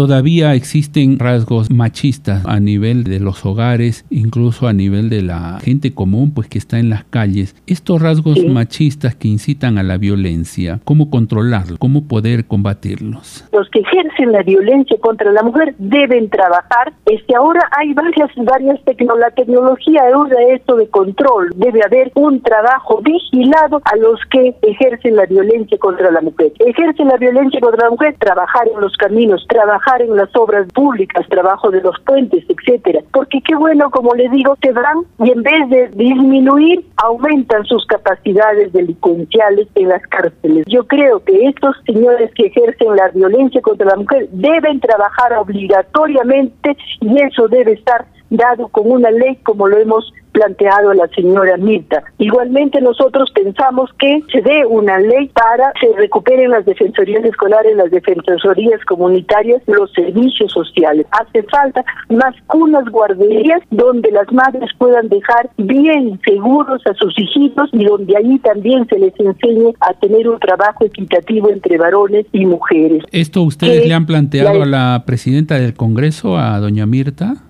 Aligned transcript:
todavía 0.00 0.54
existen 0.54 1.18
rasgos 1.18 1.70
machistas 1.70 2.42
a 2.46 2.58
nivel 2.58 3.04
de 3.04 3.20
los 3.20 3.44
hogares, 3.44 4.06
incluso 4.08 4.66
a 4.66 4.72
nivel 4.72 5.10
de 5.10 5.20
la 5.20 5.58
gente 5.62 5.92
común, 5.92 6.32
pues 6.34 6.48
que 6.48 6.56
está 6.56 6.78
en 6.78 6.88
las 6.88 7.04
calles. 7.04 7.54
Estos 7.66 8.00
rasgos 8.00 8.42
machistas 8.46 9.14
que 9.14 9.28
incitan 9.28 9.76
a 9.76 9.82
la 9.82 9.98
violencia, 9.98 10.80
¿cómo 10.86 11.10
controlarlos? 11.10 11.78
¿Cómo 11.78 12.08
poder 12.08 12.46
combatirlos? 12.46 13.44
Los 13.52 13.68
que 13.68 13.80
ejercen 13.80 14.32
la 14.32 14.42
violencia 14.42 14.96
contra 15.02 15.32
la 15.32 15.42
mujer 15.42 15.74
deben 15.76 16.30
trabajar. 16.30 16.94
Es 17.04 17.22
que 17.24 17.36
ahora 17.36 17.60
hay 17.76 17.92
varias, 17.92 18.30
varias 18.36 18.82
tecnologías. 18.84 19.20
La 19.20 19.34
tecnología 19.34 20.02
usa 20.16 20.36
esto 20.54 20.76
de 20.76 20.88
control. 20.88 21.50
Debe 21.56 21.80
haber 21.84 22.10
un 22.14 22.40
trabajo 22.40 23.02
vigilado 23.02 23.82
a 23.84 23.96
los 23.96 24.18
que 24.30 24.56
ejercen 24.62 25.16
la 25.16 25.26
violencia 25.26 25.76
contra 25.76 26.10
la 26.10 26.22
mujer. 26.22 26.52
Ejercen 26.58 27.08
la 27.08 27.18
violencia 27.18 27.60
contra 27.60 27.84
la 27.84 27.90
mujer, 27.90 28.16
trabajar 28.18 28.66
en 28.74 28.80
los 28.80 28.96
caminos, 28.96 29.44
trabajar 29.46 29.89
en 29.98 30.16
las 30.16 30.34
obras 30.36 30.66
públicas, 30.72 31.26
trabajo 31.28 31.70
de 31.70 31.80
los 31.80 31.98
puentes, 32.06 32.44
etcétera. 32.48 33.00
Porque 33.12 33.40
qué 33.46 33.54
bueno, 33.54 33.90
como 33.90 34.14
le 34.14 34.28
digo, 34.28 34.56
te 34.56 34.72
van 34.72 34.98
y 35.18 35.30
en 35.30 35.42
vez 35.42 35.68
de 35.70 35.88
disminuir, 35.88 36.84
aumentan 36.96 37.64
sus 37.64 37.84
capacidades 37.86 38.72
delincuenciales 38.72 39.68
en 39.74 39.88
las 39.88 40.02
cárceles. 40.06 40.64
Yo 40.68 40.86
creo 40.86 41.20
que 41.24 41.48
estos 41.48 41.76
señores 41.86 42.30
que 42.34 42.46
ejercen 42.46 42.96
la 42.96 43.08
violencia 43.08 43.60
contra 43.60 43.86
la 43.86 43.96
mujer 43.96 44.28
deben 44.30 44.80
trabajar 44.80 45.32
obligatoriamente 45.34 46.76
y 47.00 47.22
eso 47.22 47.48
debe 47.48 47.72
estar 47.72 48.06
dado 48.30 48.68
con 48.68 48.90
una 48.90 49.10
ley 49.10 49.36
como 49.42 49.66
lo 49.66 49.78
hemos 49.78 50.12
planteado 50.32 50.92
la 50.94 51.08
señora 51.08 51.56
Mirta. 51.56 52.02
Igualmente 52.18 52.80
nosotros 52.80 53.30
pensamos 53.34 53.90
que 53.98 54.22
se 54.32 54.42
dé 54.42 54.64
una 54.66 54.98
ley 54.98 55.28
para 55.28 55.72
que 55.80 55.88
se 55.88 55.96
recuperen 55.96 56.50
las 56.50 56.64
defensorías 56.64 57.24
escolares, 57.24 57.76
las 57.76 57.90
defensorías 57.90 58.84
comunitarias, 58.86 59.62
los 59.66 59.92
servicios 59.92 60.52
sociales. 60.52 61.06
Hace 61.10 61.42
falta 61.44 61.84
más 62.08 62.34
cunas 62.46 62.84
guarderías 62.90 63.60
donde 63.70 64.10
las 64.10 64.30
madres 64.32 64.70
puedan 64.78 65.08
dejar 65.08 65.50
bien 65.56 66.20
seguros 66.24 66.82
a 66.86 66.94
sus 66.94 67.18
hijitos 67.18 67.70
y 67.72 67.84
donde 67.84 68.16
ahí 68.16 68.38
también 68.40 68.86
se 68.88 68.98
les 68.98 69.18
enseñe 69.18 69.74
a 69.80 69.94
tener 69.94 70.28
un 70.28 70.38
trabajo 70.38 70.84
equitativo 70.84 71.50
entre 71.50 71.78
varones 71.78 72.26
y 72.32 72.46
mujeres. 72.46 73.04
¿Esto 73.12 73.42
ustedes 73.42 73.86
le 73.86 73.94
han 73.94 74.06
planteado 74.06 74.62
a 74.62 74.66
la 74.66 75.02
presidenta 75.06 75.58
del 75.58 75.74
Congreso, 75.74 76.38
a 76.38 76.58
doña 76.58 76.86
Mirta? 76.86 77.49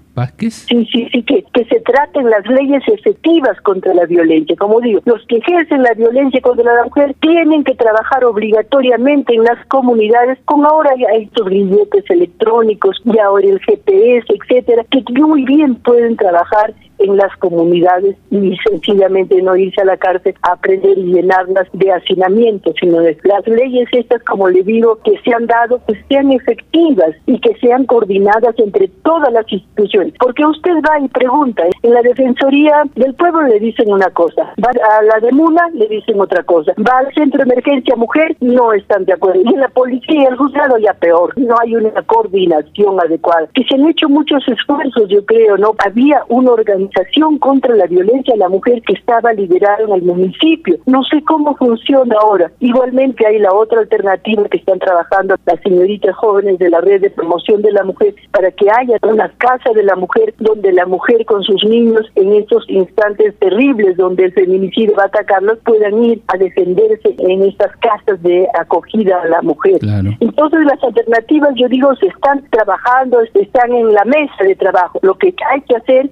Sí, 0.68 0.86
sí, 0.92 1.08
sí, 1.12 1.22
que, 1.22 1.44
que 1.52 1.64
se 1.64 1.80
traten 1.80 2.28
las 2.30 2.46
leyes 2.46 2.82
efectivas 2.86 3.60
contra 3.62 3.94
la 3.94 4.06
violencia. 4.06 4.56
Como 4.56 4.80
digo, 4.80 5.00
los 5.04 5.24
que 5.26 5.38
ejercen 5.38 5.82
la 5.82 5.94
violencia 5.94 6.40
contra 6.40 6.74
la 6.74 6.84
mujer 6.84 7.14
tienen 7.20 7.64
que 7.64 7.74
trabajar 7.74 8.24
obligatoriamente 8.24 9.34
en 9.34 9.44
las 9.44 9.64
comunidades, 9.66 10.38
con 10.44 10.64
ahora 10.64 10.90
hay 11.12 11.24
estos 11.24 11.46
grilletes 11.46 12.04
electrónicos 12.08 13.00
y 13.04 13.18
ahora 13.18 13.46
el 13.46 13.60
GPS, 13.60 14.26
etcétera, 14.28 14.84
que 14.90 15.02
muy 15.20 15.44
bien 15.44 15.76
pueden 15.76 16.16
trabajar 16.16 16.74
en 17.00 17.16
las 17.16 17.34
comunidades 17.38 18.16
y 18.30 18.56
sencillamente 18.68 19.40
no 19.42 19.56
irse 19.56 19.80
a 19.80 19.84
la 19.84 19.96
cárcel 19.96 20.34
a 20.42 20.52
aprender 20.52 20.96
y 20.98 21.12
llenarlas 21.14 21.66
de 21.72 21.92
hacinamiento, 21.92 22.72
sino 22.78 23.00
de 23.00 23.16
las 23.24 23.46
leyes 23.46 23.88
estas, 23.92 24.22
como 24.24 24.48
le 24.48 24.62
digo, 24.62 24.98
que 25.04 25.18
se 25.24 25.34
han 25.34 25.46
dado, 25.46 25.80
pues 25.86 25.98
sean 26.08 26.30
efectivas 26.32 27.10
y 27.26 27.38
que 27.40 27.54
sean 27.60 27.86
coordinadas 27.86 28.54
entre 28.58 28.88
todas 29.02 29.32
las 29.32 29.50
instituciones. 29.50 30.14
Porque 30.18 30.44
usted 30.44 30.74
va 30.88 31.00
y 31.00 31.08
pregunta, 31.08 31.64
en 31.82 31.94
la 31.94 32.02
Defensoría 32.02 32.82
del 32.94 33.14
Pueblo 33.14 33.42
le 33.42 33.58
dicen 33.58 33.92
una 33.92 34.10
cosa, 34.10 34.54
va 34.62 34.70
a 34.70 35.02
la 35.02 35.20
de 35.20 35.32
Muna 35.32 35.68
le 35.74 35.88
dicen 35.88 36.20
otra 36.20 36.42
cosa, 36.42 36.72
va 36.78 36.98
al 36.98 37.14
Centro 37.14 37.38
de 37.38 37.52
Emergencia 37.52 37.96
Mujer, 37.96 38.36
no 38.40 38.72
están 38.72 39.04
de 39.04 39.12
acuerdo. 39.12 39.42
Y 39.44 39.54
en 39.54 39.60
la 39.60 39.68
policía, 39.68 40.28
el 40.28 40.36
juzgado 40.36 40.78
ya 40.78 40.94
peor, 40.94 41.32
no 41.36 41.54
hay 41.60 41.76
una 41.76 42.02
coordinación 42.02 43.00
adecuada. 43.00 43.48
Que 43.54 43.64
se 43.64 43.74
han 43.74 43.88
hecho 43.88 44.08
muchos 44.08 44.46
esfuerzos, 44.48 45.08
yo 45.08 45.24
creo, 45.24 45.56
¿no? 45.56 45.74
Había 45.84 46.22
una 46.28 46.52
organización 46.90 47.38
contra 47.38 47.74
la 47.74 47.86
violencia 47.86 48.34
a 48.34 48.38
la 48.38 48.48
mujer 48.48 48.82
que 48.82 48.94
estaba 48.94 49.32
liderada 49.32 49.84
en 49.84 49.92
el 49.92 50.02
municipio. 50.02 50.78
No 50.86 51.02
sé 51.04 51.22
cómo 51.24 51.56
funciona 51.56 52.16
ahora. 52.20 52.50
Igualmente 52.60 53.26
hay 53.26 53.38
la 53.38 53.52
otra 53.52 53.80
alternativa 53.80 54.44
que 54.48 54.58
están 54.58 54.78
trabajando 54.78 55.36
las 55.46 55.60
señoritas 55.62 56.14
jóvenes 56.16 56.58
de 56.58 56.70
la 56.70 56.80
red 56.80 57.00
de 57.00 57.10
promoción 57.10 57.62
de 57.62 57.72
la 57.72 57.84
mujer 57.84 58.14
para 58.32 58.50
que 58.50 58.66
haya 58.70 58.96
una 59.02 59.28
casa 59.38 59.70
de 59.74 59.82
la 59.82 59.96
mujer 59.96 60.34
donde 60.38 60.72
la 60.72 60.86
mujer 60.86 61.24
con 61.26 61.42
sus 61.42 61.64
niños 61.64 62.06
en 62.14 62.34
estos 62.34 62.64
instantes 62.68 63.34
terribles 63.38 63.96
donde 63.96 64.24
el 64.24 64.32
feminicidio 64.32 64.94
va 64.96 65.04
a 65.04 65.06
atacarlos 65.06 65.58
puedan 65.64 66.02
ir 66.04 66.22
a 66.28 66.36
defenderse 66.36 67.14
en 67.18 67.42
estas 67.42 67.74
casas 67.76 68.22
de 68.22 68.46
acogida 68.58 69.20
a 69.22 69.28
la 69.28 69.42
mujer. 69.42 69.78
Entonces 70.20 70.60
las 70.64 70.82
alternativas 70.82 71.50
yo 71.56 71.68
digo 71.68 71.94
se 71.96 72.06
están 72.06 72.44
trabajando, 72.50 73.20
están 73.34 73.72
en 73.72 73.92
la 73.92 74.04
mesa 74.04 74.44
de 74.44 74.54
trabajo. 74.56 74.98
Lo 75.02 75.14
que 75.14 75.34
hay 75.50 75.60
que 75.62 75.76
hacer 75.76 76.10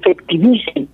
efectivicen 0.00 0.88